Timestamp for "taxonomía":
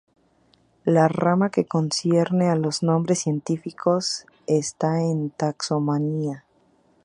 5.29-6.43